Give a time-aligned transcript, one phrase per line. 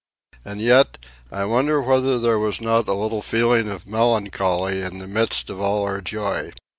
[0.43, 0.97] And yet,
[1.31, 5.61] I wonder whether there was not a little feeling of melancholy in the midst of
[5.61, 6.53] all our joy?